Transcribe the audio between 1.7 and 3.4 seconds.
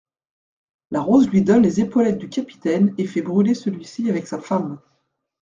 épaulettes du capitaine et fait